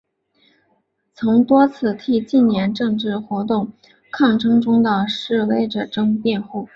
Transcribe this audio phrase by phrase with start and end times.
[1.13, 3.71] 曾经多次替近年政治活动
[4.11, 5.87] 抗争中的示威者
[6.23, 6.67] 辩护。